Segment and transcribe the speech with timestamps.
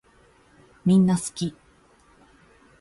[0.83, 1.53] みんなすき